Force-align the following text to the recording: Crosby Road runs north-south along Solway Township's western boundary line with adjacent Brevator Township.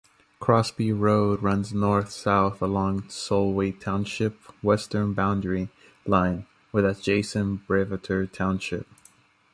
Crosby 0.39 0.91
Road 0.91 1.43
runs 1.43 1.73
north-south 1.75 2.59
along 2.59 3.07
Solway 3.07 3.71
Township's 3.71 4.43
western 4.63 5.13
boundary 5.13 5.69
line 6.07 6.47
with 6.71 6.85
adjacent 6.85 7.67
Brevator 7.67 8.25
Township. 8.25 8.87